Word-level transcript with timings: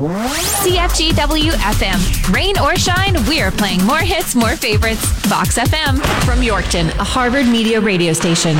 CFGW 0.00 1.50
FM. 1.50 2.32
Rain 2.34 2.58
or 2.58 2.74
shine, 2.76 3.14
we're 3.26 3.50
playing 3.50 3.84
more 3.84 3.98
hits, 3.98 4.34
more 4.34 4.56
favorites. 4.56 5.04
Fox 5.28 5.58
FM 5.58 5.98
from 6.24 6.38
Yorkton, 6.40 6.88
a 6.98 7.04
Harvard 7.04 7.46
Media 7.46 7.80
radio 7.82 8.14
station. 8.14 8.56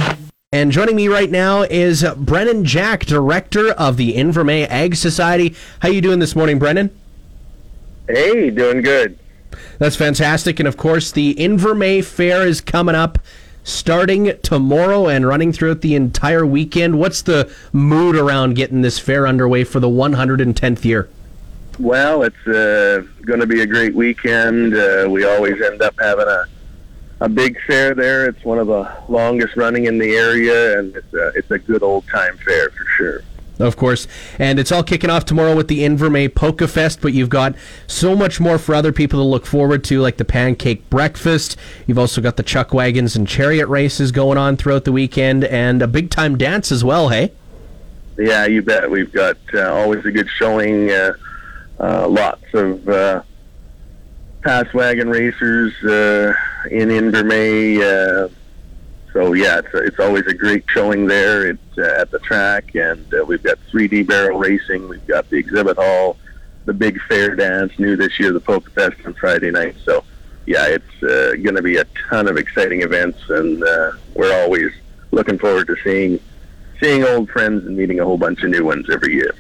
And 0.53 0.71
joining 0.71 0.97
me 0.97 1.09
right 1.09 1.31
now 1.31 1.63
is 1.63 2.05
Brennan 2.17 2.67
Jack, 2.67 3.07
director 3.07 3.71
of 3.71 3.97
the 3.97 4.15
Invermay 4.15 4.69
Ag 4.69 4.97
Society. 4.97 5.55
How 5.79 5.89
you 5.89 6.03
doing 6.03 6.19
this 6.19 6.37
morning, 6.37 6.59
Brennan? 6.59 6.91
Hey, 8.07 8.51
doing 8.51 8.83
good. 8.83 9.19
That's 9.79 9.97
fantastic. 9.97 10.59
And 10.59 10.69
of 10.69 10.77
course, 10.77 11.11
the 11.11 11.35
Invermay 11.37 12.05
Fair 12.05 12.47
is 12.47 12.61
coming 12.61 12.95
up 12.95 13.19
starting 13.65 14.37
tomorrow 14.43 15.09
and 15.09 15.27
running 15.27 15.53
throughout 15.53 15.81
the 15.81 15.95
entire 15.95 16.45
weekend. 16.45 16.99
What's 16.99 17.23
the 17.23 17.51
mood 17.73 18.17
around 18.17 18.57
getting 18.57 18.83
this 18.83 18.99
fair 18.99 19.27
underway 19.27 19.65
for 19.65 19.81
the 19.81 19.89
110th 19.89 20.85
year? 20.85 21.09
Well, 21.81 22.23
it's 22.25 22.47
uh, 22.47 23.03
going 23.25 23.41
to 23.41 23.47
be 23.47 23.63
a 23.63 23.67
great 23.67 23.95
weekend. 23.95 24.75
Uh, 24.75 25.09
we 25.09 25.25
always 25.25 25.61
end 25.63 25.81
up 25.81 25.95
having 25.99 26.29
a 26.29 26.45
a 27.23 27.29
big 27.29 27.59
fair 27.67 27.95
there. 27.95 28.27
It's 28.27 28.45
one 28.45 28.59
of 28.59 28.67
the 28.67 28.91
longest 29.09 29.57
running 29.57 29.85
in 29.85 29.99
the 29.99 30.17
area, 30.17 30.79
and 30.79 30.97
it's 30.97 31.13
a, 31.13 31.29
it's 31.35 31.51
a 31.51 31.59
good 31.59 31.83
old 31.83 32.07
time 32.09 32.37
fair 32.39 32.71
for 32.71 32.85
sure. 32.97 33.23
Of 33.59 33.77
course. 33.77 34.09
And 34.39 34.59
it's 34.59 34.73
all 34.73 34.83
kicking 34.83 35.11
off 35.11 35.27
tomorrow 35.27 35.55
with 35.55 35.69
the 35.69 35.81
Invermay 35.81 36.35
Polka 36.35 36.67
Fest, 36.67 37.03
but 37.03 37.13
you've 37.13 37.29
got 37.29 37.55
so 37.87 38.17
much 38.17 38.41
more 38.41 38.57
for 38.57 38.75
other 38.75 38.91
people 38.91 39.21
to 39.21 39.25
look 39.25 39.45
forward 39.45 39.85
to, 39.85 40.01
like 40.01 40.17
the 40.17 40.25
pancake 40.25 40.89
breakfast. 40.89 41.59
You've 41.87 41.99
also 41.99 42.23
got 42.23 42.39
the 42.39 42.43
chuck 42.43 42.73
wagons 42.73 43.17
and 43.17 43.29
chariot 43.29 43.67
races 43.67 44.13
going 44.13 44.39
on 44.39 44.57
throughout 44.57 44.85
the 44.85 44.93
weekend, 44.93 45.45
and 45.45 45.83
a 45.83 45.87
big 45.87 46.09
time 46.09 46.39
dance 46.39 46.73
as 46.73 46.83
well, 46.83 47.11
hey? 47.11 47.33
Yeah, 48.17 48.47
you 48.47 48.63
bet. 48.63 48.91
We've 48.91 49.13
got 49.13 49.37
uh, 49.53 49.73
always 49.75 50.07
a 50.07 50.11
good 50.11 50.29
showing, 50.31 50.91
uh, 50.91 51.13
uh, 51.81 52.07
lots 52.09 52.45
of 52.53 52.89
uh, 52.89 53.23
pass 54.43 54.73
wagon 54.75 55.09
racers 55.09 55.73
uh, 55.85 56.33
in 56.71 56.89
Invermay. 56.89 57.81
Uh, 57.81 58.29
so 59.13 59.33
yeah, 59.33 59.59
it's, 59.59 59.69
it's 59.75 59.99
always 59.99 60.27
a 60.27 60.35
great 60.35 60.65
showing 60.69 61.07
there. 61.07 61.49
It's 61.49 61.79
uh, 61.79 61.97
at 61.99 62.11
the 62.11 62.19
track, 62.21 62.75
and 62.75 63.13
uh, 63.15 63.25
we've 63.25 63.43
got 63.43 63.59
3D 63.73 64.07
barrel 64.07 64.39
racing. 64.39 64.89
We've 64.89 65.07
got 65.07 65.29
the 65.31 65.37
exhibit 65.37 65.77
hall, 65.77 66.17
the 66.67 66.75
big 66.75 67.01
fair 67.09 67.35
dance. 67.35 67.77
New 67.79 67.97
this 67.97 68.21
year, 68.21 68.33
the 68.33 68.41
Polka 68.41 68.71
Fest 68.71 68.97
on 69.05 69.15
Friday 69.15 69.51
night. 69.51 69.77
So 69.85 70.05
yeah, 70.47 70.67
it's 70.67 71.03
uh, 71.03 71.35
going 71.43 71.57
to 71.57 71.63
be 71.63 71.77
a 71.77 71.87
ton 72.09 72.29
of 72.29 72.37
exciting 72.37 72.83
events, 72.83 73.19
and 73.29 73.63
uh, 73.63 73.93
we're 74.15 74.43
always 74.43 74.71
looking 75.11 75.39
forward 75.39 75.67
to 75.69 75.77
seeing 75.83 76.21
seeing 76.81 77.05
old 77.05 77.29
friends 77.31 77.67
and 77.67 77.77
meeting 77.77 78.01
a 78.01 78.05
whole 78.05 78.17
bunch 78.17 78.43
of 78.43 78.51
new 78.51 78.65
ones 78.65 78.89
every 78.91 79.15
year. 79.15 79.35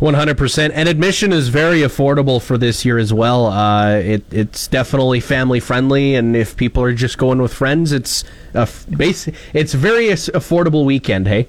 100%. 0.00 0.70
And 0.74 0.88
admission 0.88 1.32
is 1.32 1.48
very 1.48 1.80
affordable 1.80 2.40
for 2.40 2.56
this 2.56 2.84
year 2.84 2.98
as 2.98 3.12
well. 3.12 3.46
Uh, 3.46 3.96
it, 3.96 4.24
it's 4.32 4.66
definitely 4.66 5.20
family 5.20 5.60
friendly, 5.60 6.14
and 6.14 6.34
if 6.34 6.56
people 6.56 6.82
are 6.82 6.94
just 6.94 7.18
going 7.18 7.40
with 7.42 7.52
friends, 7.52 7.92
it's 7.92 8.24
a 8.54 8.60
f- 8.60 8.86
base, 8.88 9.28
it's 9.52 9.74
very 9.74 10.06
affordable 10.06 10.86
weekend. 10.86 11.28
Hey. 11.28 11.48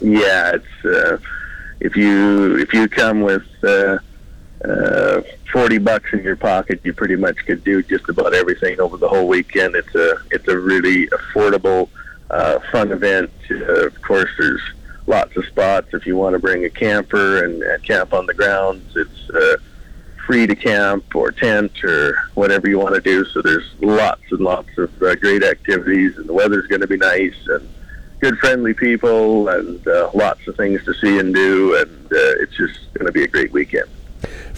Yeah, 0.00 0.54
it's 0.54 0.84
uh, 0.84 1.18
if 1.80 1.96
you 1.96 2.56
if 2.58 2.72
you 2.72 2.88
come 2.88 3.20
with 3.20 3.44
uh, 3.62 3.98
uh, 4.64 5.22
forty 5.52 5.78
bucks 5.78 6.10
in 6.12 6.22
your 6.22 6.36
pocket, 6.36 6.80
you 6.84 6.94
pretty 6.94 7.16
much 7.16 7.36
could 7.44 7.62
do 7.64 7.82
just 7.82 8.08
about 8.08 8.32
everything 8.32 8.80
over 8.80 8.96
the 8.96 9.08
whole 9.08 9.28
weekend. 9.28 9.74
It's 9.74 9.94
a 9.94 10.16
it's 10.30 10.48
a 10.48 10.58
really 10.58 11.08
affordable, 11.08 11.90
uh, 12.30 12.60
fun 12.72 12.92
event. 12.92 13.30
Uh, 13.50 13.86
of 13.86 14.00
course, 14.00 14.30
there's 14.38 14.62
lots 15.10 15.36
of 15.36 15.44
spots 15.44 15.88
if 15.92 16.06
you 16.06 16.16
want 16.16 16.34
to 16.34 16.38
bring 16.38 16.64
a 16.64 16.70
camper 16.70 17.44
and, 17.44 17.62
and 17.62 17.82
camp 17.82 18.14
on 18.14 18.24
the 18.26 18.32
grounds. 18.32 18.96
It's 18.96 19.30
uh, 19.30 19.56
free 20.24 20.46
to 20.46 20.54
camp 20.54 21.14
or 21.14 21.32
tent 21.32 21.82
or 21.82 22.28
whatever 22.34 22.68
you 22.68 22.78
want 22.78 22.94
to 22.94 23.00
do. 23.00 23.24
So 23.26 23.42
there's 23.42 23.68
lots 23.80 24.22
and 24.30 24.40
lots 24.40 24.70
of 24.78 24.90
uh, 25.02 25.16
great 25.16 25.42
activities, 25.42 26.16
and 26.16 26.28
the 26.28 26.32
weather's 26.32 26.66
going 26.68 26.80
to 26.82 26.86
be 26.86 26.96
nice 26.96 27.36
and 27.48 27.68
good, 28.20 28.38
friendly 28.38 28.72
people, 28.72 29.48
and 29.48 29.86
uh, 29.88 30.10
lots 30.14 30.46
of 30.46 30.56
things 30.56 30.84
to 30.84 30.94
see 30.94 31.18
and 31.18 31.34
do. 31.34 31.76
And 31.76 32.06
uh, 32.06 32.42
it's 32.42 32.56
just 32.56 32.78
going 32.94 33.06
to 33.06 33.12
be 33.12 33.24
a 33.24 33.28
great 33.28 33.52
weekend. 33.52 33.90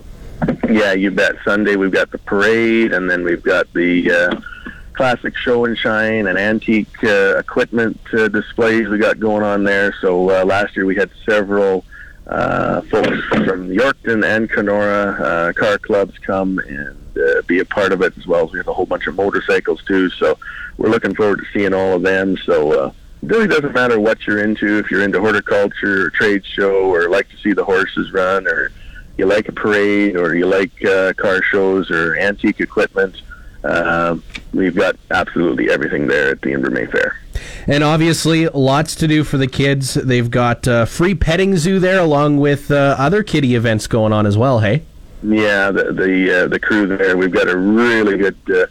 yeah, 0.70 0.94
you 0.94 1.12
bet. 1.12 1.36
Sunday 1.44 1.76
we've 1.76 1.92
got 1.92 2.12
the 2.12 2.20
parade, 2.20 2.94
and 2.94 3.10
then 3.10 3.26
we've 3.26 3.44
got 3.44 3.68
the 3.74 4.10
uh, 4.10 4.40
classic 5.00 5.34
show 5.38 5.64
and 5.64 5.78
shine 5.78 6.28
and 6.28 6.38
antique 6.38 7.02
uh, 7.06 7.38
equipment 7.38 7.98
uh, 8.12 8.28
displays 8.28 8.90
we 8.90 8.98
got 8.98 9.18
going 9.18 9.44
on 9.44 9.64
there. 9.64 9.96
So 10.02 10.30
uh, 10.30 10.44
last 10.44 10.76
year 10.76 10.86
we 10.86 10.98
had 10.98 11.10
several 11.26 11.86
uh, 12.28 12.82
folks 12.82 13.18
from 13.30 13.70
Yorkton 13.70 14.26
and 14.26 14.50
Canora 14.50 15.18
uh, 15.22 15.54
car 15.54 15.78
clubs 15.78 16.18
come 16.18 16.60
and 16.60 16.98
uh, 17.18 17.42
be 17.48 17.60
a 17.60 17.66
part 17.66 17.94
of 17.94 18.02
it 18.02 18.18
as 18.18 18.28
well 18.28 18.46
as 18.46 18.52
we 18.52 18.60
have 18.60 18.68
a 18.68 18.74
whole 18.74 18.86
bunch 18.86 19.08
of 19.08 19.16
motorcycles 19.16 19.82
too. 19.86 20.10
So 20.10 20.38
we're 20.76 20.90
looking 20.90 21.16
forward 21.16 21.38
to 21.38 21.46
seeing 21.58 21.74
all 21.74 21.94
of 21.94 22.02
them. 22.02 22.36
So 22.46 22.94
really 23.24 23.48
doesn't 23.48 23.74
matter 23.74 24.02
what 24.02 24.28
you're 24.28 24.44
into. 24.44 24.80
If 24.80 24.92
you're 24.92 25.04
into 25.04 25.22
horticulture 25.22 26.08
or 26.08 26.10
trade 26.10 26.46
show 26.46 26.94
or 26.94 27.08
like 27.08 27.30
to 27.30 27.38
see 27.38 27.54
the 27.54 27.64
horses 27.64 28.12
run 28.12 28.46
or 28.50 28.70
you 29.18 29.28
like 29.28 29.48
a 29.48 29.54
parade 29.54 30.18
or 30.18 30.36
you 30.36 30.46
like 30.46 30.84
uh, 30.84 31.14
car 31.14 31.42
shows 31.42 31.90
or 31.90 32.18
antique 32.18 32.60
equipment 32.60 33.16
uh, 33.64 34.18
we've 34.54 34.76
got 34.76 34.96
absolutely 35.12 35.70
everything 35.70 36.08
there 36.08 36.32
at 36.32 36.42
the 36.42 36.50
Invermay 36.50 36.92
Fair. 36.92 37.16
And 37.68 37.84
obviously, 37.84 38.48
lots 38.48 38.96
to 38.96 39.08
do 39.08 39.24
for 39.24 39.38
the 39.38 39.48
kids. 39.48 39.94
They've 39.94 40.30
got 40.30 40.68
uh, 40.68 40.86
free 40.86 41.16
petting 41.16 41.58
zoo 41.58 41.80
there, 41.80 42.00
along 42.00 42.40
with 42.40 42.72
uh, 42.72 42.96
other 42.98 43.22
kitty 43.24 43.56
events 43.56 43.88
going 43.88 44.14
on 44.14 44.26
as 44.26 44.38
well. 44.38 44.60
Hey. 44.60 44.84
Yeah, 45.22 45.72
the 45.72 45.92
the, 45.92 46.44
uh, 46.44 46.48
the 46.48 46.60
crew 46.60 46.88
there. 46.88 47.18
We've 47.18 47.32
got 47.32 47.50
a 47.50 47.58
really 47.58 48.18
good 48.18 48.38
uh, 48.54 48.66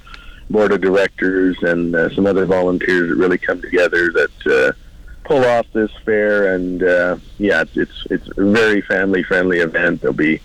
board 0.50 0.72
of 0.72 0.80
directors 0.80 1.56
and 1.62 1.94
uh, 1.94 2.12
some 2.14 2.26
other 2.26 2.46
volunteers 2.46 3.10
that 3.10 3.16
really 3.16 3.38
come 3.38 3.60
together 3.60 4.10
that 4.12 4.74
pull 5.24 5.44
off 5.44 5.66
this 5.74 5.90
fair. 6.04 6.54
And 6.54 6.80
yeah, 7.38 7.62
it's, 7.62 7.76
it's 7.76 8.06
it's 8.10 8.38
a 8.38 8.50
very 8.50 8.80
family 8.80 9.22
friendly 9.22 9.58
event. 9.58 10.00
There'll 10.00 10.14
be 10.14 10.40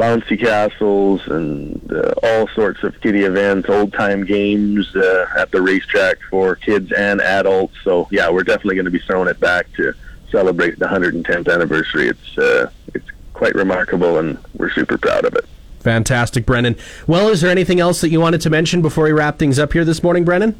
bouncy 0.00 0.40
castles 0.40 1.20
and 1.26 1.92
uh, 1.92 2.14
all 2.22 2.48
sorts 2.48 2.82
of 2.82 2.98
kiddie 3.02 3.24
events, 3.24 3.68
old 3.68 3.92
time 3.92 4.24
games 4.24 4.96
uh, 4.96 5.26
at 5.36 5.50
the 5.50 5.60
racetrack 5.60 6.16
for 6.30 6.56
kids 6.56 6.90
and 6.92 7.20
adults. 7.20 7.74
So 7.84 8.08
yeah, 8.10 8.30
we're 8.30 8.42
definitely 8.42 8.76
going 8.76 8.86
to 8.86 8.90
be 8.90 8.98
throwing 9.00 9.28
it 9.28 9.38
back 9.38 9.70
to 9.74 9.92
celebrate 10.30 10.78
the 10.78 10.86
110th 10.86 11.52
anniversary. 11.52 12.08
It's 12.08 12.38
uh, 12.38 12.70
it's 12.94 13.06
quite 13.34 13.54
remarkable, 13.54 14.18
and 14.18 14.38
we're 14.56 14.70
super 14.70 14.96
proud 14.96 15.26
of 15.26 15.34
it. 15.34 15.44
Fantastic, 15.80 16.46
Brennan. 16.46 16.76
Well, 17.06 17.28
is 17.28 17.42
there 17.42 17.50
anything 17.50 17.78
else 17.78 18.00
that 18.00 18.08
you 18.08 18.20
wanted 18.20 18.40
to 18.42 18.50
mention 18.50 18.80
before 18.80 19.04
we 19.04 19.12
wrap 19.12 19.38
things 19.38 19.58
up 19.58 19.74
here 19.74 19.84
this 19.84 20.02
morning, 20.02 20.24
Brennan? 20.24 20.58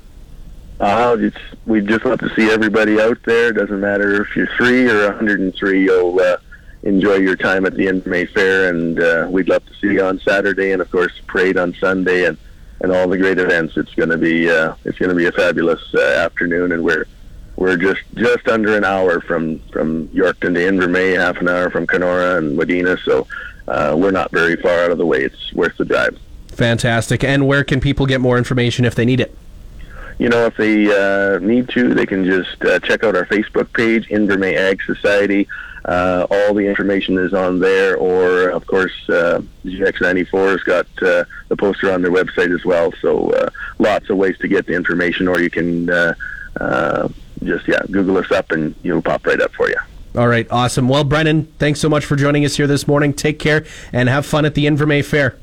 Uh, 0.78 1.16
it's, 1.18 1.36
we 1.66 1.82
just 1.82 2.06
love 2.06 2.18
to 2.20 2.34
see 2.34 2.50
everybody 2.50 3.00
out 3.00 3.18
there. 3.24 3.52
Doesn't 3.52 3.80
matter 3.80 4.22
if 4.22 4.34
you're 4.34 4.48
three 4.56 4.88
or 4.88 5.06
103. 5.08 5.84
You'll 5.84 6.18
uh, 6.20 6.38
enjoy 6.82 7.16
your 7.16 7.36
time 7.36 7.66
at 7.66 7.74
the 7.74 7.86
Invermay 7.86 8.30
Fair, 8.30 8.70
and 8.70 9.00
uh, 9.00 9.28
we'd 9.30 9.48
love 9.48 9.64
to 9.66 9.74
see 9.74 9.94
you 9.94 10.04
on 10.04 10.18
Saturday, 10.20 10.72
and 10.72 10.80
of 10.80 10.90
course 10.90 11.12
parade 11.26 11.56
on 11.56 11.74
Sunday, 11.74 12.26
and 12.26 12.38
and 12.82 12.92
all 12.92 13.08
the 13.08 13.18
great 13.18 13.38
events. 13.38 13.76
It's 13.76 13.94
going 13.94 14.08
to 14.08 14.18
be 14.18 14.50
uh, 14.50 14.74
it's 14.84 14.98
going 14.98 15.10
to 15.10 15.14
be 15.14 15.26
a 15.26 15.32
fabulous 15.32 15.82
uh, 15.94 16.00
afternoon, 16.24 16.72
and 16.72 16.84
we're 16.84 17.06
we're 17.56 17.76
just 17.76 18.02
just 18.14 18.48
under 18.48 18.76
an 18.76 18.84
hour 18.84 19.20
from 19.20 19.58
from 19.70 20.08
Yorkton 20.08 20.54
to 20.54 20.60
Invermay, 20.60 21.18
half 21.18 21.38
an 21.38 21.48
hour 21.48 21.70
from 21.70 21.86
Canora 21.86 22.38
and 22.38 22.58
Wadena, 22.58 22.98
so 23.04 23.26
uh, 23.68 23.94
we're 23.96 24.10
not 24.10 24.30
very 24.30 24.56
far 24.56 24.84
out 24.84 24.90
of 24.90 24.98
the 24.98 25.06
way. 25.06 25.22
It's 25.22 25.52
worth 25.52 25.76
the 25.76 25.84
drive. 25.84 26.18
Fantastic. 26.48 27.24
And 27.24 27.46
where 27.46 27.64
can 27.64 27.80
people 27.80 28.06
get 28.06 28.20
more 28.20 28.36
information 28.36 28.84
if 28.84 28.94
they 28.94 29.04
need 29.04 29.20
it? 29.20 29.34
you 30.20 30.28
know, 30.28 30.44
if 30.44 30.56
they 30.58 30.84
uh, 30.86 31.38
need 31.38 31.66
to, 31.70 31.94
they 31.94 32.04
can 32.04 32.26
just 32.26 32.62
uh, 32.62 32.78
check 32.80 33.02
out 33.02 33.16
our 33.16 33.24
Facebook 33.24 33.72
page, 33.72 34.06
Invermay 34.10 34.54
Ag 34.54 34.82
Society. 34.82 35.48
Uh, 35.84 36.26
all 36.30 36.54
the 36.54 36.66
information 36.66 37.18
is 37.18 37.32
on 37.32 37.58
there, 37.58 37.96
or 37.96 38.50
of 38.50 38.66
course, 38.66 38.92
uh, 39.08 39.40
GX94 39.64 40.50
has 40.50 40.62
got 40.62 40.86
uh, 41.02 41.24
the 41.48 41.56
poster 41.56 41.92
on 41.92 42.02
their 42.02 42.10
website 42.10 42.54
as 42.54 42.64
well. 42.64 42.92
So 43.00 43.30
uh, 43.30 43.50
lots 43.78 44.10
of 44.10 44.16
ways 44.16 44.36
to 44.38 44.48
get 44.48 44.66
the 44.66 44.74
information, 44.74 45.26
or 45.28 45.40
you 45.40 45.50
can 45.50 45.88
uh, 45.88 46.14
uh, 46.60 47.08
just 47.42 47.66
yeah 47.66 47.80
Google 47.90 48.18
us 48.18 48.30
up 48.30 48.52
and 48.52 48.74
it'll 48.84 49.02
pop 49.02 49.26
right 49.26 49.40
up 49.40 49.52
for 49.52 49.68
you. 49.68 49.78
All 50.16 50.28
right, 50.28 50.46
awesome. 50.50 50.88
Well, 50.88 51.04
Brennan, 51.04 51.46
thanks 51.58 51.80
so 51.80 51.88
much 51.88 52.04
for 52.04 52.16
joining 52.16 52.44
us 52.44 52.56
here 52.56 52.66
this 52.66 52.88
morning. 52.88 53.14
Take 53.14 53.38
care 53.38 53.64
and 53.92 54.08
have 54.08 54.26
fun 54.26 54.44
at 54.44 54.54
the 54.54 54.66
Invermay 54.66 55.04
Fair. 55.04 55.36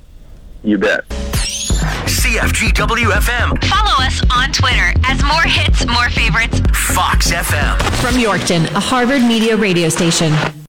You 0.63 0.77
bet. 0.77 1.05
CFGWFM. 2.27 3.63
Follow 3.69 4.05
us 4.05 4.21
on 4.35 4.51
Twitter 4.51 4.91
as 5.05 5.23
more 5.23 5.43
hits, 5.43 5.85
more 5.87 6.09
favorites. 6.09 6.59
Fox 6.93 7.31
FM. 7.31 7.79
From 8.01 8.15
Yorkton, 8.15 8.65
a 8.75 8.81
Harvard 8.81 9.21
Media 9.21 9.55
Radio 9.55 9.87
Station. 9.87 10.33